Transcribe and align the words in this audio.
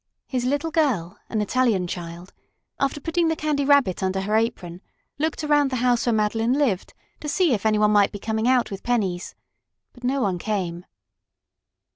His 0.25 0.45
little 0.45 0.71
girl, 0.71 1.19
an 1.29 1.41
Italian 1.41 1.85
child, 1.85 2.33
after 2.79 2.99
putting 2.99 3.27
the 3.27 3.35
Candy 3.35 3.63
Rabbit 3.65 4.01
under 4.01 4.21
her 4.21 4.35
apron, 4.35 4.81
looked 5.19 5.43
around 5.43 5.69
the 5.69 5.75
house 5.75 6.07
where 6.07 6.13
Madeline 6.13 6.53
lived 6.53 6.95
to 7.19 7.29
see 7.29 7.53
if 7.53 7.67
any 7.67 7.77
one 7.77 7.91
might 7.91 8.11
be 8.11 8.17
coming 8.17 8.47
out 8.47 8.71
with 8.71 8.81
pennies. 8.81 9.35
But 9.93 10.03
no 10.03 10.19
one 10.19 10.39
came. 10.39 10.85